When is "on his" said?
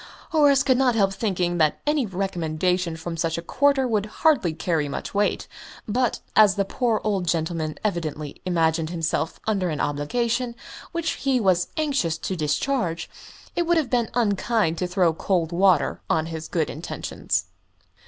16.09-16.47